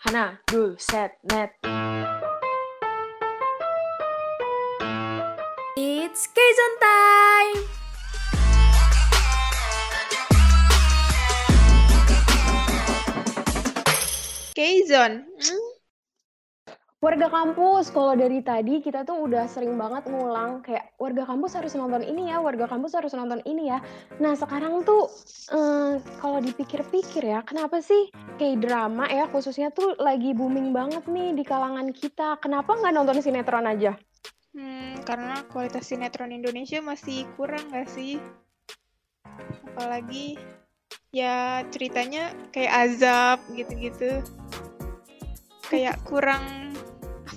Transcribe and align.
Hana, 0.00 0.38
dul, 0.46 0.76
set, 0.78 1.18
net. 1.24 1.54
It's 5.76 6.28
Kazon 6.34 6.74
time! 6.78 7.64
Kazon. 14.54 15.24
Mm. 15.40 15.67
Warga 16.98 17.30
kampus, 17.30 17.94
kalau 17.94 18.18
dari 18.18 18.42
tadi 18.42 18.82
kita 18.82 19.06
tuh 19.06 19.30
udah 19.30 19.46
sering 19.46 19.78
banget 19.78 20.10
ngulang 20.10 20.66
kayak 20.66 20.98
warga 20.98 21.30
kampus 21.30 21.54
harus 21.54 21.78
nonton 21.78 22.02
ini 22.02 22.26
ya, 22.26 22.42
warga 22.42 22.66
kampus 22.66 22.98
harus 22.98 23.14
nonton 23.14 23.38
ini 23.46 23.70
ya. 23.70 23.78
Nah 24.18 24.34
sekarang 24.34 24.82
tuh 24.82 25.06
eh, 25.54 26.02
kalau 26.18 26.42
dipikir-pikir 26.42 27.22
ya, 27.22 27.46
kenapa 27.46 27.78
sih 27.78 28.10
kayak 28.42 28.66
drama 28.66 29.06
ya 29.06 29.30
khususnya 29.30 29.70
tuh 29.70 29.94
lagi 30.02 30.34
booming 30.34 30.74
banget 30.74 31.06
nih 31.06 31.38
di 31.38 31.46
kalangan 31.46 31.94
kita. 31.94 32.34
Kenapa 32.42 32.74
nggak 32.74 32.90
nonton 32.90 33.22
sinetron 33.22 33.70
aja? 33.70 33.94
Hmm, 34.58 34.98
karena 35.06 35.46
kualitas 35.54 35.86
sinetron 35.86 36.34
Indonesia 36.34 36.82
masih 36.82 37.30
kurang 37.38 37.62
nggak 37.70 37.86
sih? 37.94 38.18
Apalagi 39.70 40.34
ya 41.14 41.62
ceritanya 41.70 42.34
kayak 42.50 42.90
azab 42.90 43.38
gitu-gitu. 43.54 44.18
Kayak 45.70 46.02
kurang 46.02 46.67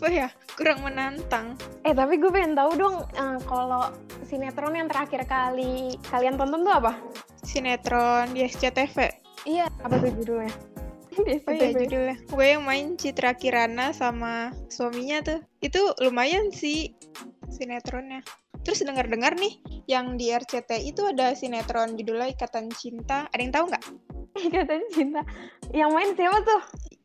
apa 0.01 0.09
ya? 0.09 0.33
Kurang 0.57 0.81
menantang. 0.81 1.53
Eh 1.85 1.93
tapi 1.93 2.17
gue 2.17 2.33
pengen 2.33 2.57
tahu 2.57 2.73
dong 2.73 3.05
eh, 3.13 3.37
kalau 3.45 3.93
sinetron 4.25 4.73
yang 4.73 4.89
terakhir 4.89 5.29
kali 5.29 5.93
kalian 6.09 6.41
tonton 6.41 6.65
tuh 6.65 6.73
apa? 6.73 6.97
Sinetron 7.45 8.33
di 8.33 8.49
SCTV. 8.49 9.13
Iya. 9.45 9.69
Apa 9.85 10.01
tuh 10.01 10.09
judulnya? 10.17 10.49
Oh 11.21 11.53
iya 11.53 11.69
judulnya. 11.75 12.17
Gue 12.33 12.55
yang 12.57 12.65
main 12.65 12.97
Citra 12.97 13.37
Kirana 13.37 13.93
sama 13.93 14.49
suaminya 14.73 15.21
tuh. 15.21 15.39
Itu 15.61 15.93
lumayan 16.01 16.49
sih 16.49 16.97
sinetronnya. 17.53 18.25
Terus 18.65 18.81
dengar-dengar 18.81 19.37
nih, 19.37 19.59
yang 19.85 20.17
di 20.17 20.33
RCTI 20.33 20.95
itu 20.95 21.05
ada 21.05 21.35
sinetron 21.37 21.93
judulnya 21.93 22.31
Ikatan 22.31 22.73
Cinta. 22.73 23.29
Ada 23.29 23.41
yang 23.43 23.53
tahu 23.53 23.65
nggak? 23.69 23.85
Ikatan 24.47 24.81
cinta. 24.95 25.21
Yang 25.75 25.89
main 25.91 26.09
siapa 26.15 26.39
tuh? 26.47 26.61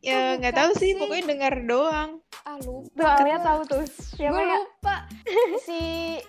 Ya 0.07 0.39
nggak 0.39 0.55
tahu 0.55 0.71
sih, 0.79 0.95
sih. 0.95 0.95
pokoknya 0.95 1.25
dengar 1.27 1.55
doang. 1.67 2.11
Ah 2.47 2.57
lupa. 2.63 2.95
Tuh 2.95 3.11
Alia 3.11 3.39
tahu 3.43 3.61
tuh. 3.67 3.83
Siapa 4.15 4.31
Gue 4.31 4.41
ya? 4.41 4.55
lupa. 4.55 4.95
Si 5.67 5.81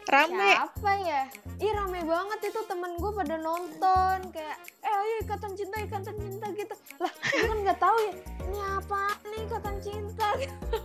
Rame. 0.10 0.50
siapa 0.50 0.92
ya? 1.06 1.22
Ih 1.58 1.72
rame 1.74 2.02
banget 2.02 2.40
itu 2.50 2.62
temen 2.66 2.92
gue 2.98 3.12
pada 3.14 3.36
nonton 3.38 4.18
kayak 4.30 4.58
eh 4.82 4.94
ayo 4.94 5.16
ikatan 5.26 5.54
cinta 5.54 5.78
ikatan 5.82 6.14
cinta 6.14 6.46
gitu 6.54 6.76
lah 6.98 7.10
gue 7.10 7.46
kan 7.46 7.58
nggak 7.66 7.80
tahu 7.82 7.98
ya 7.98 8.14
ini 8.46 8.60
apa 8.62 9.02
nih 9.26 9.42
ikatan 9.46 9.76
cinta 9.82 10.28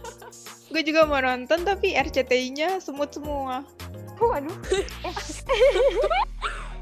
Gue 0.73 0.81
juga 0.81 1.05
mau 1.05 1.21
nonton 1.21 1.61
tapi 1.63 1.93
RCTI-nya 1.93 2.81
semut 2.81 3.13
semua. 3.13 3.65
Waduh. 4.17 4.53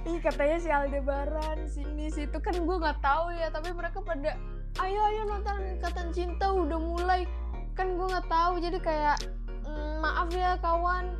Ih 0.06 0.19
katanya 0.19 0.56
si 0.58 0.69
Aldebaran 0.70 1.66
sini 1.66 2.08
situ 2.08 2.38
kan 2.38 2.55
gue 2.55 2.77
nggak 2.78 2.98
tahu 2.98 3.31
ya 3.34 3.50
tapi 3.50 3.70
mereka 3.70 4.00
pada 4.00 4.34
ayo 4.79 5.01
ayo 5.05 5.23
nonton 5.27 5.59
ikatan 5.77 6.09
cinta 6.11 6.47
udah 6.47 6.79
mulai 6.79 7.27
kan 7.75 7.95
gue 7.95 8.07
nggak 8.07 8.29
tahu 8.29 8.55
jadi 8.59 8.79
kayak 8.79 9.17
"Mm, 9.65 9.95
maaf 9.99 10.31
ya 10.31 10.55
kawan 10.59 11.11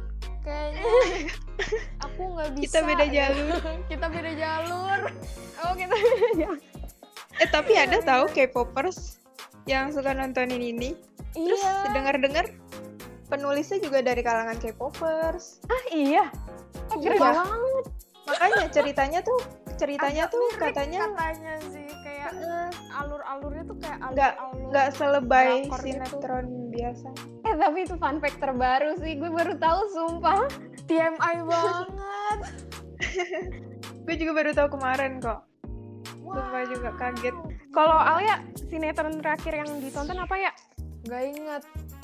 kayaknya 0.41 0.83
aku 2.05 2.23
nggak 2.31 2.51
bisa 2.55 2.65
Kita 2.65 2.81
beda 2.85 3.05
ya." 3.05 3.15
jalur. 3.29 3.61
kita 3.91 4.07
beda 4.07 4.33
jalur 4.33 5.01
Oh 5.61 5.73
kita. 5.77 5.93
Eh 7.37 7.49
tapi 7.49 7.73
ada 7.75 8.01
tahu 8.01 8.25
K-popers 8.29 9.21
yang 9.65 9.93
suka 9.93 10.13
nontonin 10.13 10.57
ini. 10.57 10.97
Terus 11.31 11.61
iya 11.61 11.85
dengar-dengar 11.93 12.49
penulisnya 13.29 13.77
juga 13.79 14.01
dari 14.01 14.25
kalangan 14.25 14.57
K-popers. 14.57 15.61
ah 15.69 15.85
iya. 15.91 16.33
Oh, 16.89 16.97
keren 16.97 17.13
Iya. 17.13 17.21
banget. 17.21 17.85
Makanya 18.25 18.65
ceritanya 18.73 19.21
tuh 19.21 19.37
ceritanya 19.75 20.25
Agak 20.25 20.33
tuh 20.33 20.45
mirip 20.47 20.61
katanya 20.63 20.99
katanya 21.07 21.53
sih 21.67 21.90
eh, 22.33 22.71
alur-alurnya 22.93 23.63
tuh 23.65 23.77
kayak 23.77 23.99
Nggak- 24.09 24.35
alur-alur 24.37 24.69
nggak 24.69 24.89
selebay 24.93 25.49
gitu. 25.61 25.77
sinetron 25.81 26.47
biasa. 26.69 27.09
Eh 27.41 27.55
tapi 27.57 27.79
itu 27.81 27.95
fun 27.97 28.17
fact 28.19 28.39
terbaru 28.39 28.91
sih. 28.97 29.13
Gue 29.15 29.31
baru 29.31 29.55
tahu 29.57 29.81
sumpah. 29.89 30.47
TMI 30.85 31.37
banget 31.41 31.87
Gue 34.05 34.15
juga 34.17 34.33
baru 34.35 34.51
tahu 34.53 34.69
kemarin 34.73 35.19
kok. 35.19 35.41
Sumpah 36.21 36.63
Wow. 36.63 36.69
juga 36.69 36.91
kaget. 36.95 37.35
Kalau 37.71 37.95
Alia 37.97 38.39
sinetron 38.65 39.19
terakhir 39.19 39.55
yang 39.57 39.71
ditonton 39.79 40.15
apa 40.17 40.35
ya? 40.37 40.51
Gak 41.05 41.23
inget. 41.25 41.63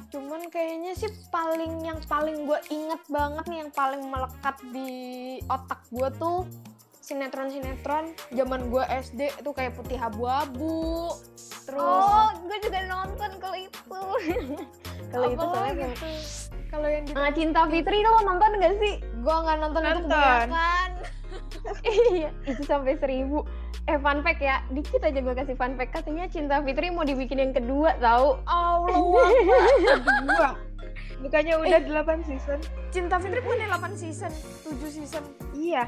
Cuman 0.09 0.47
kayaknya 0.47 0.95
sih 0.95 1.11
paling 1.29 1.83
yang 1.83 1.99
paling 2.05 2.43
gue 2.43 2.59
inget 2.69 3.03
banget 3.07 3.45
nih 3.45 3.59
yang 3.61 3.73
paling 3.73 4.03
melekat 4.03 4.57
di 4.71 4.91
otak 5.45 5.83
gue 5.89 6.09
tuh 6.17 6.47
sinetron-sinetron 7.07 8.05
zaman 8.35 8.67
gue 8.67 8.83
SD 8.83 9.31
tuh 9.39 9.55
kayak 9.55 9.79
putih 9.79 9.95
abu-abu. 9.95 11.15
Terus 11.63 11.79
Oh, 11.79 12.35
gue 12.43 12.59
juga 12.59 12.83
nonton 12.85 13.31
kalau 13.39 13.55
itu. 13.55 14.03
kalau 15.15 15.27
itu 15.31 15.45
soalnya 15.47 15.87
tuh? 15.95 16.19
Kalau 16.67 16.89
yang 16.91 17.07
di 17.07 17.15
Ah, 17.15 17.31
Cinta 17.31 17.63
Fitri 17.71 18.03
lo 18.03 18.27
nonton 18.27 18.59
gak 18.59 18.75
sih? 18.83 18.99
gue 18.99 19.37
nggak 19.37 19.59
nonton, 19.61 19.81
itu 19.81 19.91
Nonton. 19.97 20.11
kebanyakan. 20.11 20.91
iya, 22.11 22.31
itu 22.45 22.63
sampai 22.63 22.99
seribu. 22.99 23.47
Eh, 23.87 23.99
fun 23.99 24.19
fact 24.19 24.43
ya, 24.43 24.67
dikit 24.71 24.99
aja 24.99 25.19
gue 25.19 25.35
kasih 25.37 25.55
fun 25.55 25.79
fact. 25.79 25.95
Katanya 25.95 26.27
Cinta 26.27 26.59
Fitri 26.59 26.91
mau 26.91 27.07
dibikin 27.07 27.39
yang 27.39 27.55
kedua, 27.55 27.95
tahu? 27.97 28.35
Allah 28.45 28.99
Dua. 30.27 30.51
Bukannya 31.23 31.55
udah 31.57 31.81
8 31.81 32.29
season? 32.29 32.59
Cinta 32.91 33.17
Fitri 33.17 33.41
punya 33.41 33.71
8 33.73 33.95
season, 33.95 34.31
7 34.67 34.75
season. 34.85 35.23
Iya. 35.55 35.87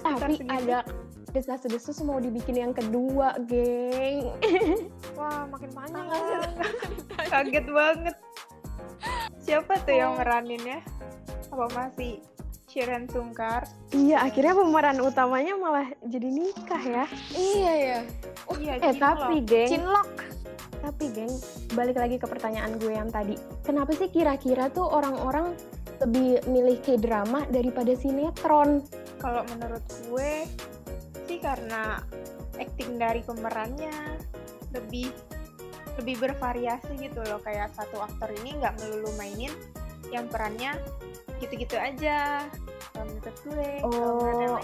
Tapi 0.00 0.40
ada 0.44 0.82
desas-desus 1.30 2.00
mau 2.00 2.18
dibikin 2.18 2.58
yang 2.58 2.72
kedua, 2.72 3.38
geng. 3.44 4.34
Wah, 5.18 5.46
makin 5.46 5.70
panjang 5.70 6.06
kan. 6.06 6.50
Kaget 7.30 7.66
banget. 7.66 8.16
Siapa 9.40 9.72
tuh 9.82 9.94
yang 9.94 10.12
Oh. 10.14 10.18
meraninnya? 10.18 10.82
Apa 11.48 11.66
masih 11.72 12.22
Shiren 12.66 13.06
Sungkar? 13.06 13.66
iya, 13.90 14.22
akhirnya 14.22 14.54
pemeran 14.54 14.98
utamanya 15.00 15.54
malah 15.54 15.90
jadi 16.00 16.28
nikah 16.28 16.78
ya. 16.80 17.04
Iya 17.32 17.72
ya. 17.74 17.98
Iya, 18.52 18.72
Eh, 18.80 18.94
tapi 18.94 19.42
geng, 19.42 19.66
Cinlok. 19.68 20.06
tapi 20.78 21.10
geng, 21.10 21.34
balik 21.72 21.98
lagi 21.98 22.16
ke 22.16 22.26
pertanyaan 22.26 22.78
gue 22.78 22.90
yang 22.90 23.08
tadi. 23.08 23.34
Kenapa 23.60 23.90
sih 23.92 24.06
kira-kira 24.06 24.66
tuh 24.68 24.86
orang-orang 24.86 25.54
lebih 26.00 26.46
milih 26.46 26.78
K-drama 26.80 27.42
daripada 27.48 27.90
sinetron? 27.92 28.86
Kalau 29.20 29.44
menurut 29.52 29.84
gue 30.08 30.48
sih 31.28 31.38
karena 31.38 32.02
acting 32.58 32.98
dari 32.98 33.22
pemerannya 33.22 34.18
lebih 34.74 35.12
lebih 36.00 36.16
bervariasi 36.18 36.96
gitu 36.96 37.20
loh 37.28 37.38
kayak 37.44 37.70
satu 37.76 38.00
aktor 38.00 38.32
ini 38.42 38.56
nggak 38.56 38.74
melulu 38.80 39.12
mainin 39.20 39.52
yang 40.10 40.26
perannya 40.26 40.74
gitu-gitu 41.38 41.76
aja 41.76 42.48
kalau 42.96 43.04
menurut 43.06 43.36
gue 43.46 43.70
Oh, 43.86 44.58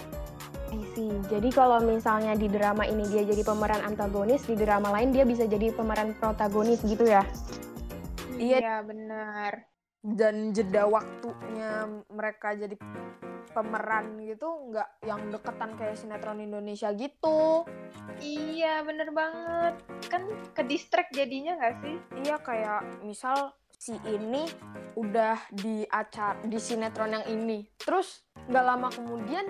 I 0.67 0.83
see. 0.91 1.07
Jadi 1.31 1.47
kalau 1.55 1.79
misalnya 1.79 2.35
di 2.35 2.51
drama 2.51 2.83
ini 2.83 3.07
dia 3.07 3.23
jadi 3.23 3.39
pemeran 3.39 3.79
antagonis, 3.87 4.43
di 4.43 4.59
drama 4.59 4.91
lain 4.91 5.15
dia 5.15 5.23
bisa 5.23 5.47
jadi 5.47 5.71
pemeran 5.71 6.11
protagonis 6.19 6.83
gitu 6.83 7.07
ya? 7.07 7.23
Iya. 8.37 8.57
iya 8.61 8.75
benar 8.85 9.76
Dan 10.01 10.53
jeda 10.55 10.87
waktunya 10.87 11.85
mereka 12.07 12.53
jadi 12.53 12.77
pemeran 13.51 14.21
gitu 14.21 14.69
nggak 14.69 14.89
yang 15.07 15.33
deketan 15.33 15.73
kayak 15.79 15.97
sinetron 15.97 16.43
Indonesia 16.43 16.93
gitu. 16.93 17.65
iya 18.21 18.81
bener 18.81 19.09
banget 19.13 19.75
kan 20.09 20.25
ke 20.53 20.61
distract 20.65 21.13
jadinya 21.13 21.57
nggak 21.57 21.75
sih 21.81 21.95
Iya 22.21 22.37
kayak 22.41 22.81
misal 23.01 23.53
si 23.77 23.93
ini 24.09 24.45
udah 24.97 25.37
di 25.53 25.85
acara 25.85 26.37
di 26.41 26.57
sinetron 26.57 27.13
yang 27.13 27.25
ini. 27.29 27.65
Terus 27.77 28.25
nggak 28.49 28.65
lama 28.65 28.89
kemudian 28.89 29.45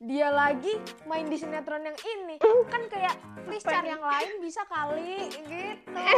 dia 0.00 0.32
lagi 0.32 0.80
main 1.04 1.28
di 1.28 1.36
sinetron 1.36 1.84
yang 1.84 1.98
ini. 2.00 2.40
Kan 2.72 2.88
kayak 2.88 3.20
please 3.44 3.60
cari 3.60 3.92
yang 3.92 4.00
lain 4.00 4.40
bisa 4.40 4.64
kali 4.64 5.28
gitu. 5.44 6.00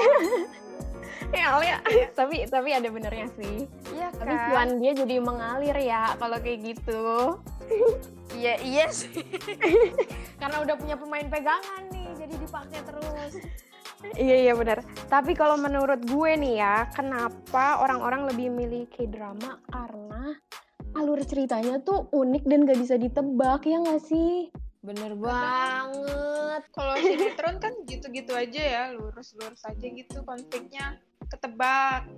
Ya, 1.33 1.57
Alia. 1.57 1.81
tapi 2.13 2.45
tapi 2.45 2.77
ada 2.77 2.89
benernya 2.93 3.25
sih. 3.37 3.65
Iya 3.93 4.13
Tapi 4.13 4.33
kan? 4.33 4.49
cuan 4.53 4.69
dia 4.81 4.93
jadi 4.93 5.17
mengalir 5.17 5.77
ya 5.81 6.13
kalau 6.17 6.37
kayak 6.41 6.61
gitu. 6.73 7.37
Iya 8.33 8.57
iya 8.65 8.87
sih. 8.89 9.13
Karena 10.41 10.65
udah 10.65 10.73
punya 10.77 10.97
pemain 10.97 11.29
pegangan 11.29 11.85
nih, 11.93 12.09
jadi 12.17 12.35
dipakai 12.41 12.81
terus. 12.81 13.33
Iya 14.17 14.37
iya 14.49 14.53
benar. 14.57 14.81
Tapi 15.13 15.37
kalau 15.37 15.61
menurut 15.61 16.01
gue 16.01 16.33
nih 16.41 16.65
ya, 16.65 16.89
kenapa 16.97 17.85
orang-orang 17.85 18.33
lebih 18.33 18.49
milih 18.49 18.89
K-drama 18.89 19.61
karena 19.69 20.33
alur 20.93 21.21
ceritanya 21.25 21.81
tuh 21.81 22.09
unik 22.11 22.45
dan 22.45 22.65
gak 22.65 22.81
bisa 22.81 22.95
ditebak 22.97 23.65
ya 23.65 23.81
nggak 23.81 24.03
sih? 24.03 24.53
Bener 24.83 25.15
banget. 25.15 26.63
Kalau 26.75 26.95
sinetron 26.99 27.57
kan 27.63 27.73
gitu-gitu 27.87 28.35
aja 28.35 28.63
ya, 28.63 28.83
lurus-lurus 28.91 29.63
aja 29.63 29.87
gitu 29.87 30.27
konfliknya 30.27 30.99
ketebak. 31.31 32.11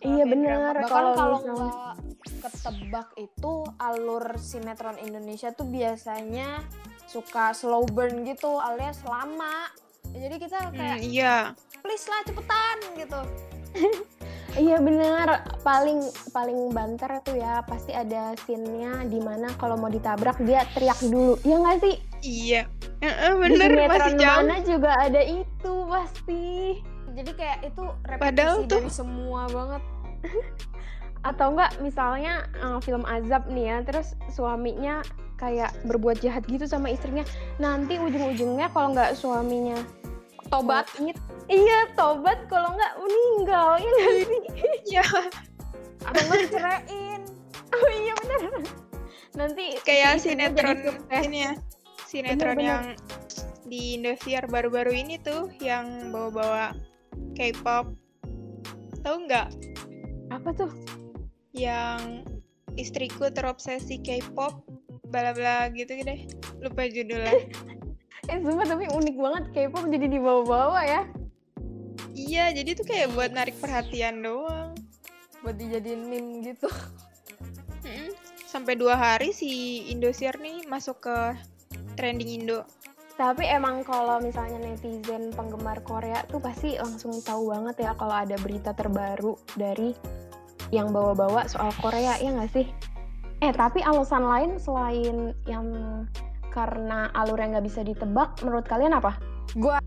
Iya 0.00 0.24
kayak 0.24 0.30
bener. 0.30 0.56
drama, 0.56 0.80
Bahkan 0.80 1.04
Kalau 1.14 1.38
nggak 1.44 1.94
ketebak 2.40 3.08
itu 3.20 3.52
alur 3.76 4.24
sinetron 4.40 4.96
Indonesia 4.96 5.52
tuh 5.52 5.68
biasanya 5.68 6.64
suka 7.04 7.52
slow 7.52 7.84
burn 7.84 8.24
gitu 8.24 8.56
alias 8.58 9.04
lama. 9.04 9.68
Jadi 10.14 10.36
kita 10.38 10.70
Hmm, 10.70 10.76
kayak 10.78 10.98
iya. 11.04 11.36
please 11.82 12.06
lah 12.06 12.22
cepetan 12.24 12.76
gitu. 12.96 13.20
Iya 14.54 14.78
bener, 14.78 15.26
paling 15.60 15.98
paling 16.30 16.70
banter 16.70 17.10
tuh 17.20 17.34
ya 17.34 17.58
pasti 17.62 17.90
ada 17.90 18.38
scene-nya 18.38 19.02
di 19.04 19.18
mana 19.18 19.50
kalau 19.54 19.74
mau 19.74 19.90
ditabrak 19.90 20.38
dia 20.40 20.62
teriak 20.70 20.94
dulu, 21.02 21.34
ya 21.42 21.58
nggak 21.58 21.78
sih? 21.80 21.94
Iya. 22.22 22.62
Heeh, 22.98 23.32
Di 23.32 23.40
bener 23.42 23.70
masih 23.74 23.82
sinetron 23.82 24.14
jauh. 24.16 24.38
mana 24.40 24.56
juga 24.62 24.90
ada 24.96 25.20
itu 25.20 25.72
pasti. 25.84 26.44
Jadi 27.10 27.30
kayak 27.32 27.58
itu 27.64 27.82
repetisi 28.04 28.22
Padahal 28.22 28.56
tuh- 28.64 28.78
dari 28.80 28.90
semua 28.92 29.42
banget. 29.48 29.82
Atau 31.28 31.46
enggak 31.50 31.72
misalnya 31.80 32.34
eh, 32.54 32.78
film 32.80 33.02
azab 33.04 33.48
nih 33.48 33.64
ya, 33.66 33.76
terus 33.82 34.06
suaminya 34.30 35.02
kayak 35.34 35.74
berbuat 35.82 36.22
jahat 36.22 36.46
gitu 36.46 36.62
sama 36.64 36.88
istrinya. 36.88 37.26
Nanti 37.56 37.98
ujung-ujungnya 37.98 38.70
kalau 38.70 38.94
nggak 38.94 39.18
suaminya 39.18 39.82
Tobat. 40.46 40.86
It- 41.00 41.18
iya 41.48 41.90
tobat, 41.94 42.46
kalau 42.48 42.72
nggak 42.72 42.94
meninggal, 43.00 43.68
ya 43.80 43.88
nggak 43.88 44.12
sih? 44.24 44.40
Iya. 44.94 45.04
Atau 46.04 46.20
nggak 46.28 46.40
diceraiin. 46.48 47.20
Oh 47.74 47.90
iya 47.90 48.12
bener. 48.22 48.42
Nanti 49.34 49.64
Kayak 49.82 50.22
sinetron 50.22 50.78
ini 51.10 51.38
ya. 51.50 51.52
Sinetron 52.06 52.54
Bener-bener. 52.54 52.62
yang 52.62 52.84
di 53.66 53.98
Indosiar 53.98 54.46
baru-baru 54.46 54.94
ini 54.94 55.18
tuh 55.18 55.50
yang 55.58 56.14
bawa-bawa 56.14 56.76
K-pop. 57.34 57.90
Tahu 59.02 59.16
nggak? 59.26 59.48
Apa 60.30 60.48
tuh? 60.54 60.70
Yang 61.50 62.22
istriku 62.78 63.26
terobsesi 63.34 63.98
K-pop 63.98 64.62
bla 65.10 65.34
bla 65.34 65.66
gitu 65.74 65.98
deh. 65.98 66.26
Lupa 66.62 66.86
judulnya. 66.86 67.34
Eh 68.24 68.40
sumpah 68.40 68.64
tapi 68.64 68.88
unik 68.88 69.16
banget 69.20 69.44
K-pop 69.52 69.84
jadi 69.92 70.08
dibawa-bawa 70.08 70.80
ya. 70.80 71.04
Iya, 72.14 72.54
jadi 72.54 72.78
tuh 72.78 72.86
kayak 72.86 73.12
buat 73.12 73.34
narik 73.34 73.58
perhatian 73.58 74.22
doang. 74.22 74.72
Buat 75.42 75.60
dijadiin 75.60 76.08
meme 76.08 76.46
gitu. 76.46 76.70
Sampai 78.48 78.78
dua 78.78 78.94
hari 78.94 79.34
si 79.34 79.82
Indosiar 79.90 80.38
nih 80.38 80.64
masuk 80.70 81.04
ke 81.04 81.16
trending 81.98 82.42
Indo. 82.42 82.62
Tapi 83.14 83.46
emang 83.46 83.86
kalau 83.86 84.18
misalnya 84.18 84.58
netizen 84.58 85.30
penggemar 85.34 85.78
Korea 85.86 86.26
tuh 86.26 86.42
pasti 86.42 86.74
langsung 86.74 87.14
tahu 87.22 87.54
banget 87.54 87.86
ya 87.86 87.92
kalau 87.94 88.14
ada 88.14 88.34
berita 88.42 88.74
terbaru 88.74 89.38
dari 89.54 89.94
yang 90.74 90.90
bawa-bawa 90.90 91.46
soal 91.46 91.70
Korea 91.78 92.18
ya 92.18 92.34
nggak 92.34 92.50
sih? 92.50 92.66
Eh 93.38 93.54
tapi 93.54 93.82
alasan 93.86 94.26
lain 94.26 94.50
selain 94.58 95.30
yang 95.46 95.66
karena 96.50 97.10
alurnya 97.14 97.58
nggak 97.58 97.66
bisa 97.66 97.82
ditebak, 97.86 98.38
menurut 98.42 98.66
kalian 98.66 98.98
apa? 98.98 99.18
Gua 99.58 99.78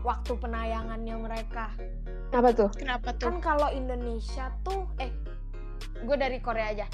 waktu 0.00 0.32
penayangannya 0.36 1.16
mereka. 1.20 1.72
Apa 2.30 2.50
tuh? 2.54 2.70
Kenapa 2.72 3.12
tuh? 3.16 3.28
Kan 3.28 3.38
kalau 3.42 3.68
Indonesia 3.70 4.54
tuh 4.62 4.88
eh 4.96 5.12
gue 6.00 6.16
dari 6.16 6.38
Korea 6.40 6.72
aja. 6.72 6.86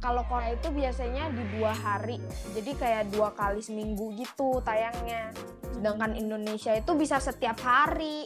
Kalau 0.00 0.24
Korea 0.24 0.56
itu 0.56 0.72
biasanya 0.72 1.28
di 1.28 1.44
dua 1.60 1.76
hari, 1.76 2.16
jadi 2.56 2.72
kayak 2.72 3.04
dua 3.12 3.36
kali 3.36 3.60
seminggu 3.60 4.16
gitu 4.16 4.64
tayangnya. 4.64 5.28
Sedangkan 5.76 6.16
Indonesia 6.16 6.72
itu 6.72 6.96
bisa 6.96 7.20
setiap 7.20 7.60
hari. 7.60 8.24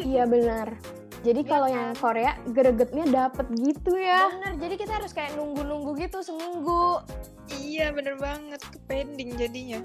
iya 0.00 0.24
benar. 0.24 0.72
Jadi 1.24 1.40
Iya 1.44 1.50
kalau 1.56 1.68
kan? 1.68 1.76
yang 1.76 1.88
Korea 1.96 2.32
gregetnya 2.48 3.04
dapet 3.08 3.46
gitu 3.56 3.92
ya. 3.96 4.28
Bener, 4.32 4.52
jadi 4.60 4.74
kita 4.76 4.92
harus 4.96 5.12
kayak 5.12 5.36
nunggu-nunggu 5.36 5.92
gitu 5.96 6.20
seminggu. 6.20 7.00
Iya, 7.48 7.92
bener 7.92 8.16
banget. 8.16 8.60
Ke 8.60 8.76
pending 8.88 9.36
jadinya. 9.36 9.80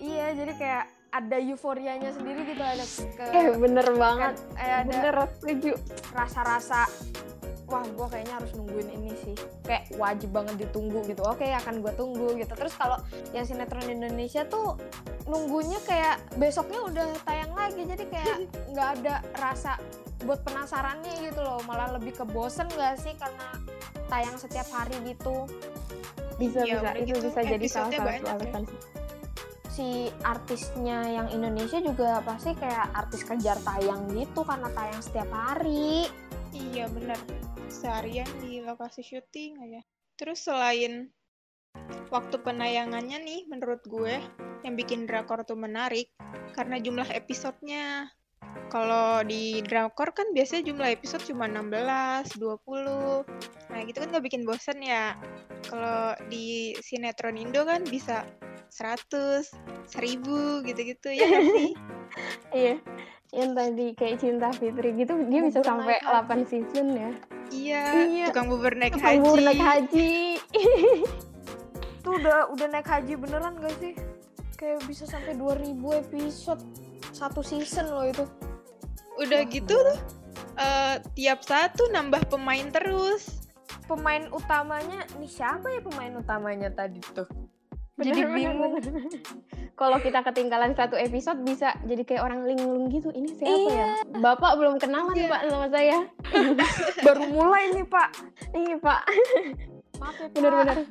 Iya, 0.00 0.32
jadi 0.32 0.52
kayak 0.56 0.84
ada 1.18 1.36
euforianya 1.36 2.10
sendiri 2.10 2.46
gitu 2.46 2.62
ada 2.62 2.84
ke 2.86 3.24
Eh 3.28 3.46
bener 3.54 3.82
kan, 3.84 3.96
banget. 3.96 4.34
eh, 4.54 4.72
ada 4.78 4.86
Bener 4.88 5.14
setuju. 5.34 5.72
rasa-rasa 6.10 6.86
wah 7.66 7.84
gue 7.84 8.06
kayaknya 8.08 8.34
harus 8.34 8.52
nungguin 8.54 8.88
ini 8.88 9.12
sih. 9.18 9.36
Kayak 9.60 9.92
wajib 9.94 10.30
banget 10.32 10.54
ditunggu 10.58 11.04
gitu. 11.04 11.20
Oke 11.20 11.50
akan 11.50 11.82
gue 11.82 11.92
tunggu 11.92 12.32
gitu. 12.34 12.54
Terus 12.54 12.72
kalau 12.72 12.96
yang 13.30 13.44
sinetron 13.44 13.84
Indonesia 13.84 14.46
tuh 14.46 14.78
nunggunya 15.26 15.76
kayak 15.84 16.16
besoknya 16.34 16.80
udah 16.80 17.06
tayang 17.22 17.52
lagi. 17.52 17.82
Jadi 17.84 18.04
kayak 18.08 18.36
nggak 18.72 18.88
ada 18.96 19.14
rasa 19.36 19.76
buat 20.24 20.40
penasarannya 20.42 21.28
gitu 21.28 21.42
loh. 21.42 21.60
Malah 21.62 21.92
lebih 21.92 22.14
ke 22.14 22.24
bosen 22.24 22.70
gak 22.72 22.96
sih 22.96 23.12
karena 23.14 23.46
tayang 24.06 24.38
setiap 24.38 24.66
hari 24.72 24.96
gitu. 25.04 25.44
Bisa 26.38 26.62
Iya, 26.62 26.78
bisa. 26.78 26.90
itu 26.96 27.04
gitu 27.12 27.20
bisa 27.28 27.40
jadi 27.42 27.66
salah 27.68 27.90
satu 27.92 28.08
ya. 28.08 28.62
Si 29.78 30.10
artisnya 30.26 31.06
yang 31.06 31.30
Indonesia 31.30 31.78
juga 31.78 32.18
pasti 32.26 32.50
kayak 32.58 32.98
artis 32.98 33.22
kejar 33.22 33.62
tayang 33.62 34.10
gitu 34.10 34.42
karena 34.42 34.66
tayang 34.74 34.98
setiap 34.98 35.30
hari 35.30 36.10
Iya, 36.50 36.88
bener. 36.88 37.18
Seharian 37.68 38.28
di 38.40 38.64
lokasi 38.64 39.04
syuting 39.04 39.60
aja. 39.60 39.80
Terus 40.16 40.42
selain 40.42 41.12
waktu 42.08 42.36
penayangannya 42.40 43.20
nih, 43.20 43.40
menurut 43.46 43.84
gue, 43.84 44.16
yang 44.64 44.74
bikin 44.74 45.04
drakor 45.04 45.44
tuh 45.44 45.60
menarik, 45.60 46.08
karena 46.56 46.80
jumlah 46.80 47.06
episodenya. 47.12 48.08
Kalau 48.72 49.24
di 49.24 49.60
drakor 49.64 50.12
kan 50.16 50.32
biasanya 50.32 50.72
jumlah 50.72 50.88
episode 50.88 51.24
cuma 51.28 51.48
16, 51.48 52.36
20. 52.40 53.24
Nah, 53.68 53.78
gitu 53.84 53.98
kan 54.00 54.08
nggak 54.08 54.24
bikin 54.24 54.42
bosen 54.48 54.80
ya. 54.80 55.16
Kalau 55.68 56.16
di 56.32 56.72
sinetron 56.80 57.36
Indo 57.36 57.64
kan 57.68 57.84
bisa 57.84 58.24
100, 58.70 59.48
1000 59.88 60.64
gitu-gitu 60.64 61.08
ya 61.10 61.28
sih? 61.56 61.72
Iya. 62.50 62.74
Yang 63.28 63.50
tadi 63.52 63.86
kayak 63.92 64.16
Cinta 64.18 64.48
Fitri 64.50 64.90
gitu 64.94 65.12
dia 65.26 65.40
bisa 65.42 65.60
Bubur 65.60 65.68
sampai 65.68 65.94
naik 65.94 66.02
haji. 66.02 66.42
8 66.44 66.50
season 66.50 66.86
ya. 66.90 67.10
Iya, 67.48 67.82
Iya. 68.04 68.26
tukang 68.28 68.48
bubur 68.48 68.72
naik 68.72 68.92
Tukang 68.92 69.08
haji. 69.10 69.20
bubur 69.20 69.40
naik 69.40 69.60
haji. 69.60 70.12
Itu 71.98 72.08
udah 72.10 72.38
udah 72.50 72.66
naik 72.68 72.88
haji 72.88 73.12
beneran 73.14 73.54
gak 73.58 73.74
sih? 73.76 73.92
Kayak 74.54 74.80
bisa 74.84 75.04
sampai 75.04 75.32
2000 75.32 75.70
episode 75.98 76.62
satu 77.10 77.40
season 77.40 77.88
loh 77.88 78.04
itu. 78.04 78.24
Udah 79.18 79.42
Wah, 79.42 79.50
gitu 79.50 79.74
tuh 79.74 79.98
eh, 80.56 80.96
tiap 81.14 81.40
satu 81.42 81.88
nambah 81.88 82.28
pemain 82.28 82.68
terus. 82.68 83.44
Pemain 83.84 84.28
utamanya 84.28 85.04
nih 85.16 85.28
siapa 85.28 85.68
ya 85.68 85.80
pemain 85.80 86.12
utamanya 86.14 86.68
tadi 86.68 87.00
tuh? 87.12 87.28
Bener, 87.98 88.14
Jadi 88.14 88.20
bener, 88.30 88.36
bingung. 88.38 88.72
Kalau 89.74 89.98
kita 89.98 90.22
ketinggalan 90.22 90.70
satu 90.78 90.94
episode 90.94 91.42
bisa 91.42 91.74
jadi 91.82 92.06
kayak 92.06 92.22
orang 92.22 92.46
linglung 92.46 92.86
gitu. 92.94 93.10
Ini 93.10 93.26
siapa 93.34 93.70
ya? 93.74 93.90
Bapak 94.22 94.54
belum 94.54 94.78
kenalan 94.78 95.18
Iya. 95.18 95.26
Pak 95.26 95.40
sama 95.50 95.66
saya. 95.66 95.98
Baru 97.06 97.26
mulai 97.34 97.74
nih 97.74 97.86
Pak. 97.90 98.08
Iya 98.54 98.76
Pak. 98.78 99.02
Maaf 99.98 100.14
ya. 100.14 100.26
Bener-bener. 100.30 100.78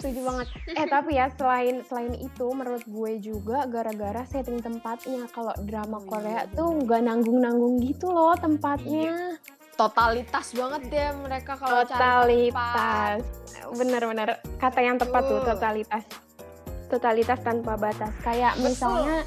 Setuju 0.00 0.20
banget. 0.24 0.48
Eh 0.74 0.86
tapi 0.88 1.20
ya 1.20 1.28
selain 1.36 1.84
selain 1.86 2.16
itu 2.16 2.46
menurut 2.50 2.82
gue 2.88 3.12
juga 3.20 3.68
gara-gara 3.68 4.24
setting 4.24 4.64
tempatnya. 4.64 5.28
Kalau 5.28 5.52
drama 5.68 6.00
Korea 6.08 6.48
iya, 6.48 6.56
tuh 6.56 6.82
nggak 6.82 7.04
nanggung-nanggung 7.04 7.78
gitu 7.84 8.08
loh 8.08 8.32
tempatnya. 8.34 9.36
Totalitas 9.72 10.52
banget 10.52 10.82
ya 10.92 11.08
mereka 11.16 11.56
kalau 11.56 11.82
totalitas. 11.84 13.24
Bener-bener 13.72 14.38
kata 14.60 14.80
yang 14.84 14.96
tepat 15.00 15.22
tuh 15.24 15.40
totalitas. 15.42 16.04
Totalitas 16.92 17.40
tanpa 17.40 17.80
batas. 17.80 18.12
Kayak 18.20 18.56
Betul. 18.60 18.68
misalnya 18.68 19.18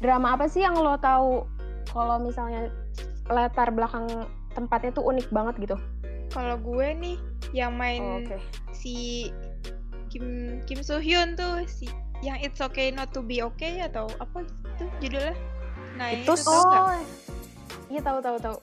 drama 0.00 0.34
apa 0.34 0.48
sih 0.48 0.64
yang 0.64 0.74
lo 0.74 0.96
tahu 0.96 1.44
kalau 1.92 2.16
misalnya 2.18 2.72
latar 3.28 3.68
belakang 3.70 4.08
tempatnya 4.56 4.96
tuh 4.96 5.04
unik 5.06 5.28
banget 5.28 5.54
gitu. 5.60 5.76
Kalau 6.32 6.56
gue 6.56 6.88
nih 6.96 7.16
yang 7.52 7.76
main 7.76 8.00
Oh, 8.00 8.18
Oke. 8.24 8.40
si 8.72 9.28
Kim 10.08 10.58
Kim 10.64 10.80
Soo 10.80 11.00
Hyun 11.00 11.36
tuh 11.36 11.68
si 11.68 11.88
yang 12.24 12.40
It's 12.40 12.64
Okay 12.64 12.88
Not 12.88 13.12
to 13.12 13.20
Be 13.20 13.44
Okay 13.44 13.84
atau 13.84 14.08
apa 14.16 14.46
gitu 14.48 14.84
judulnya. 15.04 15.36
Nah, 16.00 16.08
Itu 16.16 16.32
itu? 16.32 16.48
Oh, 16.48 16.96
iya 17.92 18.00
tahu 18.00 18.18
tahu 18.24 18.36
tahu. 18.40 18.56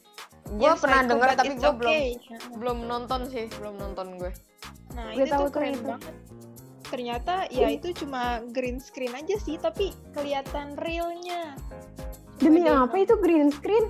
Gue 0.49 0.65
Yang 0.65 0.79
pernah 0.81 1.01
dengar 1.05 1.29
But 1.29 1.37
tapi 1.37 1.53
gue 1.53 1.71
belum 1.71 1.93
Okay. 1.93 2.07
belum 2.57 2.77
nonton 2.85 3.21
sih, 3.29 3.45
belum 3.55 3.75
nonton 3.77 4.07
gue. 4.17 4.31
Nah, 4.97 5.13
Gue 5.13 5.23
itu 5.23 5.31
tahu 5.31 5.45
tuh 5.45 5.51
keren 5.53 5.73
itu. 5.73 5.85
banget. 5.85 6.15
Ternyata 6.89 7.33
ya 7.53 7.67
itu 7.69 7.87
cuma 7.95 8.41
green 8.49 8.81
screen 8.81 9.13
aja 9.13 9.35
sih, 9.37 9.55
tapi 9.55 9.93
kelihatan 10.09 10.73
realnya. 10.81 11.53
Demi 12.39 12.65
Ada 12.65 12.89
apa 12.89 12.97
itu 12.97 13.13
green 13.15 13.53
screen? 13.53 13.85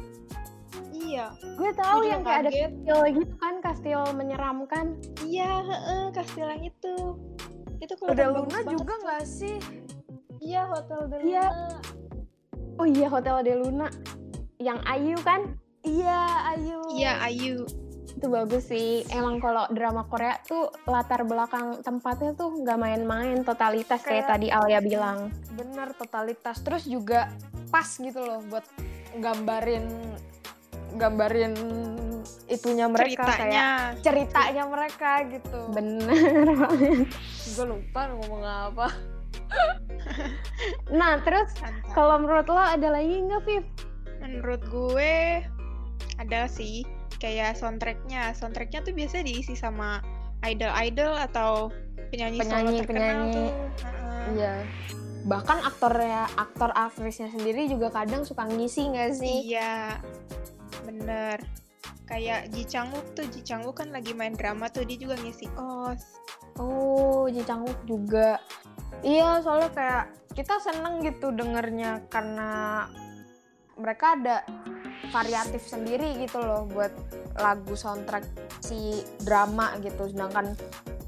Iya, 0.91 1.31
Gue 1.55 1.71
tahu 1.71 2.03
Gue 2.03 2.11
yang 2.11 2.21
kayak 2.21 2.39
ada 2.43 2.49
kastil 2.51 2.99
gitu 3.15 3.33
kan, 3.39 3.55
kastil 3.63 4.01
menyeramkan. 4.13 4.85
iya, 5.23 5.63
heeh, 5.63 6.03
kastil 6.11 6.43
yang 6.43 6.59
itu. 6.61 6.95
Itu 7.79 7.93
kelihatan 7.95 8.11
Udah 8.11 8.27
Luna 8.35 8.59
juga 8.67 8.93
nggak 8.99 9.23
sih? 9.23 9.57
Iya, 10.37 10.67
Hotel 10.67 10.99
de 11.07 11.15
Iya. 11.23 11.45
Oh 12.75 12.83
iya 12.83 13.07
Hotel 13.07 13.37
de 13.41 13.53
Luna. 13.55 13.87
Yang 14.57 14.79
Ayu 14.85 15.15
kan? 15.23 15.41
Iya, 15.81 16.21
Ayu. 16.49 16.79
Iya, 16.91 17.13
Ayu. 17.21 17.57
Itu 18.09 18.27
bagus 18.27 18.67
sih. 18.67 19.07
Emang 19.09 19.39
kalau 19.39 19.63
drama 19.69 20.03
Korea 20.03 20.35
tuh 20.43 20.67
latar 20.83 21.23
belakang 21.23 21.79
tempatnya 21.79 22.35
tuh 22.35 22.51
nggak 22.53 22.75
main-main. 22.75 23.41
Totalitas 23.41 24.01
kayak, 24.01 24.25
Kayak- 24.25 24.29
tadi 24.29 24.47
Alia 24.49 24.79
bilang. 24.79 25.31
Bener 25.53 25.93
totalitas. 25.93 26.59
Terus 26.59 26.83
juga 26.83 27.31
pas 27.69 27.87
gitu 27.87 28.19
loh 28.19 28.43
buat 28.43 28.65
gambarin 29.15 29.85
gambarin 30.91 31.53
itunya 32.45 32.89
mereka 32.89 33.21
kayak 33.21 33.37
Ceritanya. 33.37 33.67
ceritanya 34.01 34.63
mereka 34.65 35.11
gitu. 35.29 35.59
Bener 35.69 36.43
banget. 36.59 37.07
Gue 37.47 37.65
lupa 37.67 38.01
ngomong 38.09 38.43
apa. 38.43 38.87
Nah 40.89 41.21
terus 41.21 41.53
kalau 41.89 42.17
menurut 42.17 42.45
lo 42.45 42.57
ada 42.57 42.89
lagi 42.89 43.21
nggak 43.21 43.41
Viv? 43.43 43.65
Menurut 44.19 44.61
gue 44.65 45.45
ada 46.19 46.45
sih 46.51 46.83
kayak 47.23 47.55
soundtracknya. 47.55 48.35
Soundtracknya 48.35 48.83
tuh 48.83 48.93
biasanya 48.93 49.25
diisi 49.31 49.55
sama 49.55 50.03
idol-idol 50.43 51.15
atau 51.15 51.71
penyanyi, 52.11 52.39
solo 52.43 52.47
Penyanyi, 52.47 52.77
terkenal 52.83 53.03
penyanyi. 53.03 53.33
tuh. 53.33 53.49
Heeh. 53.83 54.23
Iya. 54.35 54.53
Bahkan 55.19 55.57
aktornya, 55.67 56.21
aktor 56.39 56.71
aktrisnya 56.75 57.27
sendiri 57.31 57.67
juga 57.67 57.91
kadang 57.91 58.23
suka 58.23 58.47
ngisi 58.47 58.91
nggak 58.95 59.11
sih? 59.15 59.35
Iya, 59.51 59.99
bener. 60.87 61.43
Kayak 62.07 62.49
Ji 62.55 62.63
Chang 62.65 62.89
Wook 62.95 63.13
tuh, 63.13 63.27
Ji 63.29 63.43
Chang 63.43 63.61
Wook 63.67 63.83
kan 63.83 63.91
lagi 63.91 64.15
main 64.15 64.33
drama 64.33 64.71
tuh, 64.71 64.87
dia 64.87 64.97
juga 64.97 65.19
ngisi 65.19 65.45
OS. 65.59 66.17
Oh, 66.57 67.27
Ji 67.29 67.43
Chang 67.43 67.67
Wook 67.67 67.83
juga. 67.85 68.39
Iya, 69.03 69.43
soalnya 69.43 69.69
kayak 69.75 70.05
kita 70.33 70.55
seneng 70.63 71.03
gitu 71.03 71.35
dengernya 71.35 71.99
karena 72.07 72.87
mereka 73.75 74.15
ada 74.15 74.43
variatif 75.09 75.63
sendiri 75.63 76.19
gitu 76.19 76.37
loh 76.37 76.67
buat 76.67 76.91
lagu 77.35 77.73
soundtrack 77.73 78.27
si 78.59 78.99
drama 79.19 79.73
gitu. 79.79 80.07
Sedangkan 80.07 80.53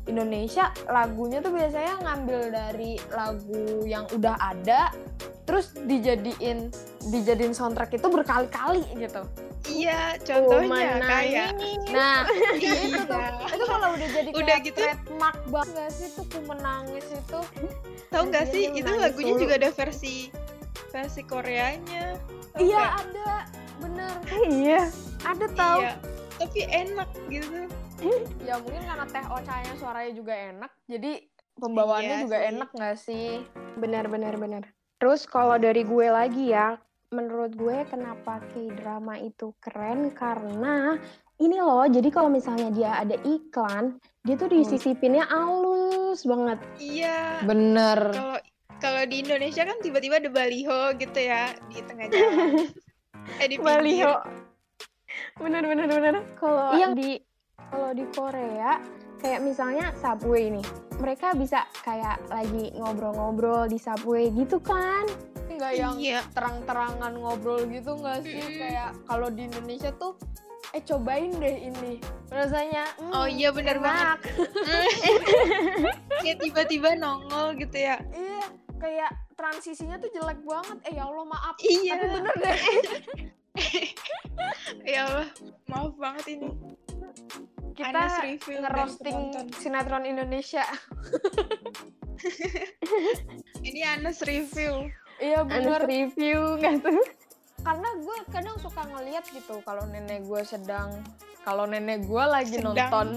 Indonesia 0.04 0.74
lagunya 0.88 1.40
tuh 1.40 1.54
biasanya 1.54 2.02
ngambil 2.02 2.40
dari 2.50 2.98
lagu 3.12 3.86
yang 3.86 4.10
udah 4.10 4.34
ada 4.36 4.90
terus 5.44 5.76
dijadiin 5.76 6.72
dijadiin 7.08 7.52
soundtrack 7.52 7.92
itu 7.92 8.08
berkali-kali 8.08 8.82
gitu. 8.96 9.24
Iya, 9.62 10.18
contohnya 10.20 10.66
mana 10.66 11.06
kayak 11.06 11.54
Nah, 11.94 12.26
Iya. 12.58 12.82
itu 12.90 12.98
tuh 13.06 13.22
itu 13.46 13.66
kalau 13.70 13.88
udah 13.94 14.10
jadi 14.10 14.30
Udah 14.34 14.42
kayak 14.58 14.66
gitu. 14.66 14.80
trademark 14.82 15.38
banget 15.46 15.70
gak 15.78 15.90
sih 15.94 16.08
tuh 16.10 16.26
menangis 16.50 17.06
itu 17.06 17.40
tahu 18.10 18.24
nggak 18.28 18.46
Dia 18.48 18.52
sih 18.52 18.64
itu 18.74 18.92
lagunya 18.92 19.34
mulu. 19.38 19.42
juga 19.46 19.54
ada 19.62 19.70
versi 19.70 20.16
versi 20.90 21.22
Koreanya. 21.22 22.18
Iya 22.58 22.84
ada 22.98 23.30
bener 23.82 24.14
iya. 24.48 24.82
ada 25.26 25.46
tau 25.58 25.80
Iya, 25.82 25.94
tapi 26.38 26.62
enak 26.70 27.10
gitu. 27.30 27.60
ya 28.48 28.58
mungkin 28.62 28.82
karena 28.86 29.06
teh 29.10 29.26
ocanya 29.30 29.74
suaranya 29.78 30.14
juga 30.18 30.34
enak 30.34 30.72
jadi 30.90 31.12
pembawaannya 31.62 32.16
Iya 32.18 32.24
juga 32.26 32.38
sih. 32.38 32.50
enak 32.50 32.70
gak 32.74 32.98
sih 32.98 33.30
Benar 33.80 34.12
benar 34.12 34.36
benar. 34.36 34.64
Terus 35.00 35.26
kalau 35.26 35.58
dari 35.58 35.82
gue 35.82 36.08
lagi 36.12 36.54
ya, 36.54 36.78
menurut 37.10 37.56
gue 37.58 37.82
kenapa 37.90 38.38
K-drama 38.54 39.18
itu 39.18 39.56
keren 39.58 40.14
karena 40.14 41.00
ini 41.42 41.58
loh, 41.58 41.90
jadi 41.90 42.06
kalau 42.14 42.30
misalnya 42.30 42.70
dia 42.70 42.92
ada 43.02 43.18
iklan, 43.26 43.98
dia 44.22 44.38
tuh 44.38 44.54
disisipinnya 44.54 45.26
halus 45.26 46.22
banget. 46.22 46.62
Iya. 46.78 47.42
bener 47.48 48.00
Kalau 48.14 48.38
kalau 48.78 49.04
di 49.10 49.26
Indonesia 49.26 49.66
kan 49.66 49.78
tiba-tiba 49.82 50.22
ada 50.22 50.30
baliho 50.30 50.94
gitu 50.98 51.20
ya 51.22 51.54
di 51.70 51.82
tengah 51.82 52.06
jalan. 52.10 52.70
eh 53.38 53.48
di. 53.48 53.56
Baliho. 53.58 54.14
Bener 55.38 55.64
bener 55.64 55.88
bener. 55.88 56.16
Kalau 56.36 56.74
Iya. 56.74 56.94
di 56.94 57.20
kalau 57.58 57.92
di 57.92 58.06
Korea 58.08 58.80
kayak 59.18 59.40
misalnya 59.40 59.94
subway 59.96 60.50
nih, 60.50 60.66
mereka 60.98 61.32
bisa 61.32 61.64
kayak 61.80 62.20
lagi 62.28 62.74
ngobrol-ngobrol 62.74 63.66
di 63.66 63.78
subway 63.78 64.30
gitu 64.30 64.58
kan? 64.60 65.06
nggak 65.52 65.78
yang 65.78 65.94
Iya. 65.96 66.26
terang-terangan 66.32 67.14
ngobrol 67.16 67.62
gitu 67.68 67.94
nggak 67.94 68.24
sih 68.24 68.34
Mm-mm. 68.34 68.58
kayak 68.58 68.90
kalau 69.06 69.30
di 69.30 69.46
Indonesia 69.46 69.94
tuh 69.94 70.18
eh 70.72 70.82
cobain 70.82 71.30
deh 71.38 71.70
ini 71.70 72.02
rasanya 72.28 72.90
mm, 72.98 73.12
Oh 73.12 73.30
iya 73.30 73.54
bener 73.54 73.78
enak. 73.78 73.86
banget. 73.86 74.20
Kayak 76.22 76.38
tiba-tiba 76.40 76.90
nongol 76.96 77.54
gitu 77.56 77.78
ya. 77.78 78.02
iya 78.10 78.42
kayak 78.78 79.12
transisinya 79.34 79.96
tuh 79.98 80.10
jelek 80.10 80.40
banget 80.42 80.78
eh 80.86 80.94
ya 80.94 81.04
Allah 81.04 81.26
maaf 81.26 81.56
Iya. 81.58 81.94
tapi 81.94 82.06
bener 82.10 82.36
deh 82.38 82.60
Ya 84.88 85.02
Allah, 85.06 85.28
maaf 85.68 85.92
banget 85.96 86.26
ini. 86.32 86.48
kita 87.72 88.04
ngerosting 88.42 89.20
sinetron 89.54 90.04
Indonesia 90.04 90.62
Ini 93.62 93.82
Anas 93.88 94.22
review. 94.22 94.90
iya 95.18 95.42
bener 95.42 95.84
review 95.84 96.58
nggak 96.58 96.82
tuh? 96.82 96.98
karena 97.62 97.90
gue 97.96 98.18
kadang 98.28 98.58
suka 98.58 98.82
ngeliat 98.84 99.22
gitu 99.28 99.62
kalau 99.62 99.86
nenek 99.86 100.26
gue 100.26 100.42
sedang 100.42 100.90
kalau 101.42 101.70
nenek 101.70 102.02
gue 102.04 102.24
lagi 102.24 102.58
Sedang. 102.58 102.74
nonton 102.74 103.08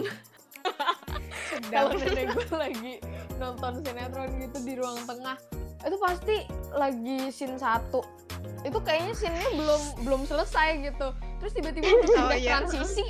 kalau 1.73 1.97
nenek 1.97 2.29
gue 2.29 2.49
lagi 2.53 2.93
nonton 3.35 3.81
sinetron 3.81 4.31
gitu 4.37 4.59
di 4.61 4.73
ruang 4.77 5.01
tengah 5.03 5.37
itu 5.85 5.97
pasti 5.97 6.37
lagi 6.71 7.29
scene 7.29 7.57
satu 7.57 8.01
itu 8.61 8.79
kayaknya 8.79 9.13
scene-nya 9.13 9.51
belum 9.55 9.83
belum 10.01 10.21
selesai 10.25 10.69
gitu 10.83 11.09
terus 11.39 11.53
tiba-tiba 11.53 11.85
Oh, 11.93 12.01
udah 12.27 12.35
iya. 12.35 12.59
transisi 12.59 13.05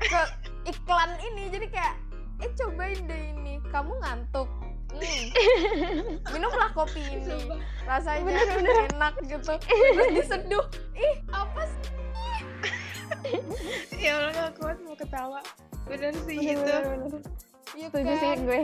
ke 0.00 0.20
iklan 0.66 1.10
ini 1.22 1.48
jadi 1.48 1.66
kayak 1.68 1.94
eh 2.40 2.50
cobain 2.54 3.00
deh 3.04 3.22
ini 3.34 3.54
kamu 3.68 3.92
ngantuk 4.00 4.48
Hmm. 4.90 5.30
minumlah 6.28 6.74
kopi 6.74 6.98
ini 6.98 7.22
Sumpah. 7.22 7.62
rasanya 7.86 8.42
enak 8.90 9.14
gitu 9.22 9.54
terus 9.54 10.08
diseduh 10.10 10.66
ih 10.92 11.14
apa 11.30 11.62
sih 11.62 11.94
Ya 14.02 14.18
Allah 14.18 14.32
gak 14.32 14.52
kuat 14.56 14.78
mau 14.80 14.96
ketawa. 14.96 15.40
Bener 15.84 16.10
sih 16.24 16.36
Bener, 16.36 16.56
itu. 16.56 16.62
bener, 16.64 16.82
bener. 17.06 17.20
Iya 17.70 17.86
Setuju 17.86 18.12
sih 18.12 18.28
kan? 18.28 18.38
gue. 18.42 18.62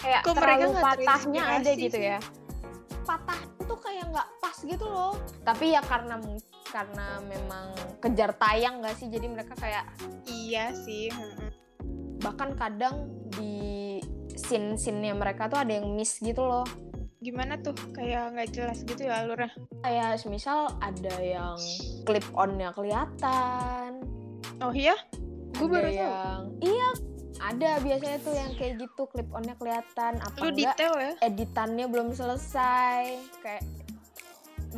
Kayak 0.00 0.20
Kok 0.24 0.34
terlalu 0.34 0.70
patahnya 0.76 1.42
ada 1.54 1.70
gitu 1.72 1.98
sih? 1.98 2.08
ya. 2.08 2.20
patah 3.00 3.36
tuh 3.60 3.78
kayak 3.80 4.06
nggak 4.06 4.28
pas 4.38 4.56
gitu 4.56 4.86
loh 4.86 5.18
tapi 5.42 5.74
ya 5.74 5.82
karena 5.82 6.14
karena 6.64 7.18
memang 7.20 7.74
kejar 7.98 8.30
tayang 8.34 8.78
nggak 8.78 8.94
sih 8.94 9.06
jadi 9.06 9.26
mereka 9.26 9.54
kayak 9.56 9.82
Iya 10.24 10.70
sih. 10.76 11.10
bahkan 12.18 12.54
kadang 12.54 13.08
di 13.32 13.98
scene 14.32 14.76
scene 14.76 15.10
mereka 15.10 15.46
tuh 15.46 15.58
ada 15.58 15.72
yang 15.72 15.90
miss 15.90 16.16
gitu 16.16 16.40
loh 16.40 16.62
Gimana 17.20 17.60
tuh? 17.60 17.76
Kayak 17.92 18.32
nggak 18.32 18.48
jelas 18.50 18.78
gitu 18.80 19.04
ya 19.04 19.20
alurnya. 19.20 19.52
kayak 19.82 20.24
misal 20.24 20.72
ada 20.78 21.14
yang 21.18 21.56
clip 22.02 22.24
onnya 22.32 22.72
kelihatan 22.72 24.00
Oh 24.60 24.72
iya? 24.72 24.96
Gue 25.52 25.66
baru 25.66 25.88
tahu. 25.88 25.98
yang 25.98 26.40
iya 26.62 26.88
ada 27.40 27.80
biasanya 27.80 28.18
tuh 28.20 28.34
yang 28.36 28.52
kayak 28.54 28.84
gitu 28.84 29.02
clip 29.08 29.28
onnya 29.32 29.56
kelihatan 29.56 30.20
apa 30.20 30.36
Lu 30.44 30.52
enggak 30.52 30.76
detail 30.76 30.94
ya? 31.00 31.12
editannya 31.24 31.86
belum 31.88 32.08
selesai 32.12 33.02
kayak 33.40 33.62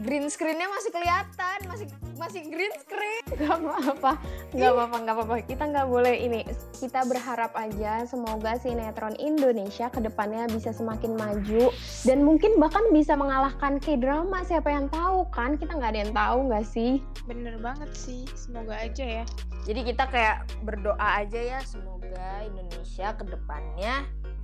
green 0.00 0.32
screennya 0.32 0.68
masih 0.72 0.90
kelihatan 0.94 1.58
masih 1.68 1.87
masih 2.16 2.42
green 2.49 2.72
screen 2.80 3.25
Gak 3.42 3.58
apa-apa, 3.58 4.22
gak 4.54 4.70
apa-apa, 4.70 4.96
gak 5.02 5.14
apa-apa. 5.18 5.34
Kita 5.49 5.64
nggak 5.66 5.88
boleh 5.88 6.14
ini. 6.14 6.44
Kita 6.78 7.02
berharap 7.08 7.56
aja 7.56 8.04
semoga 8.06 8.54
sinetron 8.61 9.16
Indonesia 9.18 9.88
ke 9.88 9.99
depannya 9.99 10.46
bisa 10.52 10.70
semakin 10.70 11.16
maju 11.16 11.72
dan 12.04 12.22
mungkin 12.22 12.61
bahkan 12.61 12.84
bisa 12.92 13.16
mengalahkan 13.16 13.80
K-drama. 13.82 14.44
Siapa 14.46 14.68
yang 14.68 14.87
tahu 14.92 15.26
kan? 15.32 15.56
Kita 15.56 15.75
nggak 15.75 15.90
ada 15.96 16.00
yang 16.06 16.14
tahu 16.14 16.38
nggak 16.52 16.66
sih? 16.68 17.00
Bener 17.25 17.56
banget 17.58 17.90
sih. 17.96 18.28
Semoga 18.37 18.78
aja 18.78 19.22
ya. 19.22 19.25
jadi 19.62 19.80
kita 19.94 20.11
kayak 20.11 20.37
berdoa 20.66 21.22
aja 21.22 21.38
ya 21.38 21.61
semoga 21.62 22.42
Indonesia 22.42 23.14
ke 23.14 23.25
depannya 23.30 23.94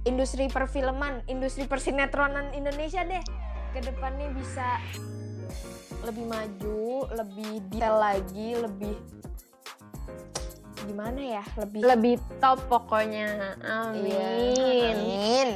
industri 0.07 0.47
perfilman 0.47 1.27
industri 1.27 1.67
persinetronan 1.67 2.55
Indonesia 2.55 3.03
deh 3.03 3.23
ke 3.75 3.83
depannya 3.83 4.31
bisa 4.33 4.79
lebih 6.07 6.27
maju 6.27 7.09
lebih 7.15 7.53
detail 7.71 7.97
lagi 7.99 8.49
lebih 8.59 8.95
gimana 10.87 11.21
ya 11.21 11.45
lebih 11.59 11.81
Lebih 11.85 12.15
top 12.39 12.63
pokoknya. 12.71 13.59
Amin. 13.61 14.07
Iya, 14.09 14.29
amin. 14.95 15.49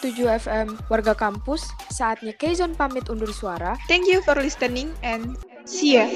tujuh 0.00 0.24
FM, 0.40 0.72
warga 0.88 1.12
kampus, 1.12 1.68
saatnya 1.92 2.32
Keizon 2.32 2.72
pamit 2.72 3.12
undur 3.12 3.28
suara. 3.28 3.76
Thank 3.84 4.08
you 4.08 4.24
for 4.24 4.34
listening 4.40 4.88
and 5.04 5.36
See 5.62 5.94
ya. 5.94 6.10